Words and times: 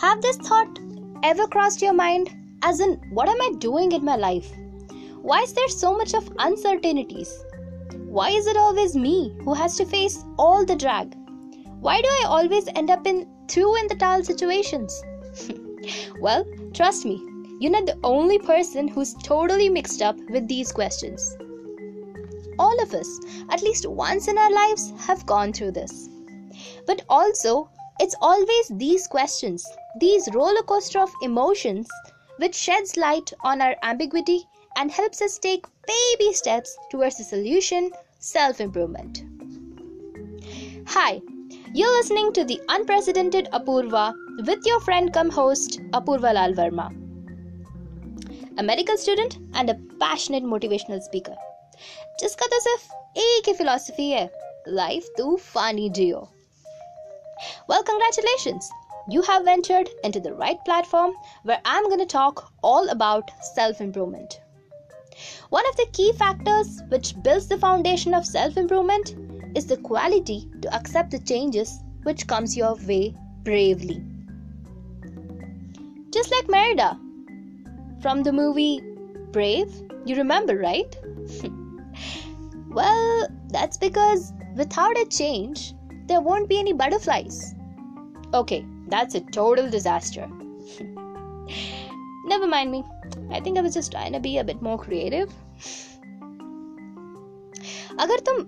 Have 0.00 0.20
this 0.20 0.36
thought 0.36 0.78
ever 1.22 1.46
crossed 1.46 1.80
your 1.80 1.94
mind? 1.94 2.30
As 2.62 2.80
in, 2.80 2.94
what 3.10 3.28
am 3.28 3.40
I 3.40 3.52
doing 3.58 3.92
in 3.92 4.04
my 4.04 4.16
life? 4.16 4.52
Why 5.22 5.40
is 5.40 5.54
there 5.54 5.68
so 5.68 5.96
much 5.96 6.14
of 6.14 6.30
uncertainties? 6.38 7.32
Why 8.04 8.30
is 8.30 8.46
it 8.46 8.56
always 8.56 8.94
me 8.94 9.34
who 9.42 9.54
has 9.54 9.76
to 9.78 9.86
face 9.86 10.22
all 10.38 10.64
the 10.64 10.76
drag? 10.76 11.14
Why 11.80 12.00
do 12.02 12.08
I 12.08 12.24
always 12.28 12.68
end 12.74 12.90
up 12.90 13.06
in 13.06 13.26
through 13.48 13.76
in 13.80 13.88
the 13.88 13.94
towel 13.94 14.22
situations? 14.22 15.02
well, 16.20 16.44
trust 16.74 17.06
me, 17.06 17.20
you're 17.58 17.72
not 17.72 17.86
the 17.86 17.98
only 18.04 18.38
person 18.38 18.88
who's 18.88 19.14
totally 19.14 19.70
mixed 19.70 20.02
up 20.02 20.16
with 20.28 20.46
these 20.48 20.72
questions. 20.72 21.36
All 22.58 22.82
of 22.82 22.92
us, 22.92 23.08
at 23.50 23.62
least 23.62 23.86
once 23.86 24.28
in 24.28 24.36
our 24.36 24.52
lives, 24.52 24.92
have 25.06 25.24
gone 25.24 25.52
through 25.52 25.72
this. 25.72 26.08
But 26.86 27.02
also, 27.08 27.70
it's 27.99 28.15
always 28.21 28.67
these 28.71 29.07
questions, 29.07 29.65
these 29.99 30.29
roller 30.33 30.63
coaster 30.63 30.99
of 30.99 31.11
emotions, 31.21 31.87
which 32.37 32.55
sheds 32.55 32.97
light 32.97 33.33
on 33.43 33.61
our 33.61 33.75
ambiguity 33.83 34.45
and 34.77 34.91
helps 34.91 35.21
us 35.21 35.37
take 35.37 35.65
baby 35.87 36.33
steps 36.33 36.77
towards 36.89 37.17
the 37.17 37.23
solution 37.23 37.91
self 38.19 38.61
improvement. 38.61 39.23
Hi, 40.87 41.21
you're 41.73 41.97
listening 41.97 42.33
to 42.33 42.43
the 42.43 42.59
unprecedented 42.69 43.47
Apurva 43.53 44.13
with 44.45 44.65
your 44.65 44.79
friend 44.81 45.13
come 45.13 45.29
host 45.29 45.79
Apurva 45.91 46.33
Lal 46.33 46.53
Verma, 46.53 46.89
a 48.57 48.63
medical 48.63 48.97
student 48.97 49.37
and 49.53 49.69
a 49.69 49.79
passionate 49.99 50.43
motivational 50.43 51.01
speaker. 51.01 51.35
जिसका 52.21 52.45
तो 52.47 52.59
सिर्फ 52.59 53.17
एक 53.17 53.47
ही 53.47 53.53
philosophy 53.53 54.09
है 54.09 54.29
life 54.67 55.07
तू 55.17 55.35
फानी 55.53 55.89
जियो 55.89 56.27
well, 57.68 57.82
congratulations! 57.82 58.70
You 59.08 59.22
have 59.22 59.44
ventured 59.44 59.88
into 60.02 60.20
the 60.20 60.34
right 60.34 60.58
platform 60.64 61.14
where 61.42 61.60
I'm 61.64 61.84
going 61.84 62.00
to 62.00 62.06
talk 62.06 62.52
all 62.62 62.88
about 62.88 63.30
self 63.54 63.80
improvement. 63.80 64.40
One 65.50 65.66
of 65.68 65.76
the 65.76 65.86
key 65.92 66.12
factors 66.12 66.82
which 66.88 67.14
builds 67.22 67.46
the 67.46 67.58
foundation 67.58 68.14
of 68.14 68.26
self 68.26 68.56
improvement 68.56 69.14
is 69.54 69.66
the 69.66 69.76
quality 69.76 70.50
to 70.62 70.74
accept 70.74 71.10
the 71.10 71.18
changes 71.18 71.80
which 72.02 72.26
comes 72.26 72.56
your 72.56 72.74
way 72.86 73.14
bravely. 73.42 74.02
Just 76.12 76.30
like 76.30 76.48
Merida 76.48 76.98
from 78.00 78.22
the 78.22 78.32
movie 78.32 78.80
Brave, 79.32 79.72
you 80.04 80.16
remember, 80.16 80.56
right? 80.56 80.96
Well, 82.68 83.28
that's 83.48 83.78
because 83.78 84.34
without 84.54 84.98
a 84.98 85.06
change, 85.06 85.72
there 86.06 86.20
won't 86.20 86.48
be 86.48 86.58
any 86.58 86.72
butterflies. 86.72 87.54
Okay, 88.34 88.64
that's 88.88 89.14
a 89.14 89.20
total 89.20 89.70
disaster. 89.70 90.28
Never 92.26 92.46
mind 92.46 92.70
me. 92.70 92.84
I 93.30 93.40
think 93.40 93.58
I 93.58 93.60
was 93.60 93.74
just 93.74 93.92
trying 93.92 94.12
to 94.12 94.20
be 94.20 94.38
a 94.38 94.44
bit 94.44 94.62
more 94.62 94.78
creative. 94.78 95.32
अगर 98.00 98.20
तुम 98.26 98.38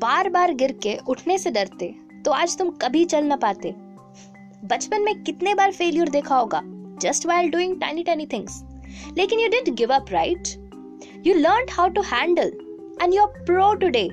बार 0.00 0.28
बार 0.30 0.52
गिर 0.54 0.72
के 0.82 0.96
उठने 1.08 1.36
से 1.38 1.50
डरते 1.50 1.86
तो 2.24 2.30
आज 2.32 2.56
तुम 2.58 2.70
कभी 2.82 3.04
चल 3.04 3.24
ना 3.24 3.36
पाते 3.44 3.72
बचपन 4.72 5.02
में 5.04 5.22
कितने 5.24 5.54
बार 5.54 5.72
फेलियर 5.72 6.08
देखा 6.08 6.36
होगा 6.36 6.60
just 7.02 7.26
while 7.26 7.50
doing 7.50 7.80
tiny 7.80 8.02
tiny 8.04 8.26
things 8.32 8.62
लेकिन 9.18 9.40
you 9.40 9.48
didn't 9.48 9.76
give 9.78 9.94
up 9.94 10.10
right 10.12 10.48
you 11.26 11.34
learn 11.34 11.66
how 11.72 11.88
to 11.96 12.02
handle 12.12 12.52
and 13.02 13.14
you 13.14 13.22
are 13.22 13.44
pro 13.44 13.72
today 13.80 14.08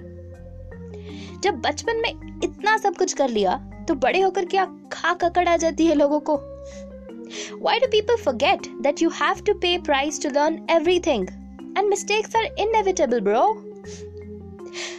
जब 1.45 1.61
बचपन 1.61 2.01
में 2.01 2.41
इतना 2.43 2.77
सब 2.77 2.95
कुछ 2.97 3.13
कर 3.13 3.29
लिया 3.29 3.57
तो 3.88 3.95
बड़े 4.03 4.21
होकर 4.21 4.45
क्या 4.45 4.65
खा 4.93 5.13
ककड़ 5.23 5.47
आ 5.50 5.56
जाती 5.57 5.88
है 5.88 5.95
लोगों 5.95 6.19
को 6.29 6.38
Why 7.66 7.79
do 7.79 7.88
people 7.88 8.17
forget 8.17 8.67
that 8.81 9.01
you 9.01 9.09
have 9.09 9.44
to 9.44 9.53
pay 9.55 9.78
price 9.79 10.19
to 10.19 10.29
learn 10.29 10.57
everything? 10.69 11.23
And 11.75 11.89
mistakes 11.89 12.35
are 12.35 12.45
inevitable, 12.57 13.22
bro. 13.22 13.41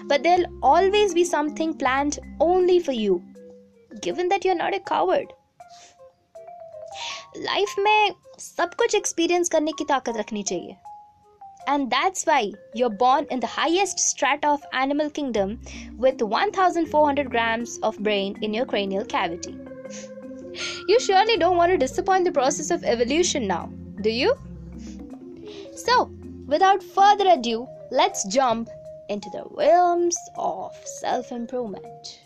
But 0.08 0.22
there'll 0.22 0.48
always 0.62 1.14
be 1.14 1.24
something 1.24 1.72
planned 1.74 2.18
only 2.40 2.78
for 2.80 2.92
you, 2.92 3.22
given 4.00 4.28
that 4.28 4.44
you're 4.44 4.58
not 4.62 4.74
a 4.74 4.80
coward. 4.80 5.32
Life 7.36 7.74
में 7.78 8.12
सब 8.38 8.74
कुछ 8.74 8.94
experience 8.94 9.48
करने 9.48 9.72
की 9.78 9.84
ताकत 9.84 10.16
रखनी 10.16 10.42
चाहिए 10.42 10.76
and 11.66 11.90
that's 11.90 12.24
why 12.24 12.52
you're 12.74 12.90
born 12.90 13.26
in 13.30 13.40
the 13.40 13.46
highest 13.46 13.98
strata 13.98 14.48
of 14.48 14.62
animal 14.72 15.10
kingdom 15.10 15.60
with 15.96 16.22
1400 16.22 17.30
grams 17.30 17.78
of 17.82 17.98
brain 17.98 18.36
in 18.42 18.54
your 18.54 18.66
cranial 18.66 19.04
cavity. 19.04 19.58
You 20.88 20.98
surely 21.00 21.36
don't 21.36 21.56
want 21.56 21.72
to 21.72 21.78
disappoint 21.78 22.24
the 22.24 22.32
process 22.32 22.70
of 22.70 22.84
evolution 22.84 23.46
now, 23.46 23.70
do 24.00 24.10
you? 24.10 24.34
So, 25.74 26.10
without 26.46 26.82
further 26.82 27.28
ado, 27.28 27.66
let's 27.90 28.24
jump 28.28 28.68
into 29.08 29.28
the 29.30 29.44
realms 29.50 30.16
of 30.36 30.74
self 30.84 31.32
improvement. 31.32 32.20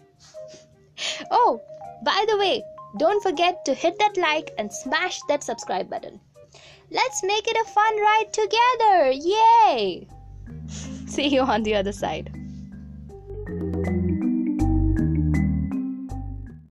Oh, 1.31 1.61
by 2.05 2.25
the 2.29 2.37
way, 2.37 2.63
don't 2.99 3.23
forget 3.23 3.65
to 3.65 3.75
hit 3.75 3.99
that 3.99 4.17
like 4.17 4.53
and 4.59 4.73
smash 4.73 5.21
that 5.29 5.43
subscribe 5.43 5.89
button. 5.89 6.21
Let's 6.91 7.23
make 7.23 7.47
it 7.47 7.57
a 7.57 7.65
fun 7.71 8.01
ride 8.01 8.33
together! 8.33 9.11
Yay! 9.11 10.09
See 11.07 11.29
you 11.29 11.43
on 11.43 11.63
the 11.63 11.75
other 11.75 11.93
side. 11.93 12.31